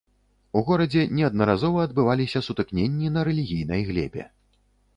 У 0.59 0.61
горадзе 0.69 1.03
неаднаразова 1.17 1.83
адбываліся 1.89 2.43
сутыкненні 2.47 3.13
на 3.19 3.29
рэлігійнай 3.31 3.81
глебе. 3.91 4.23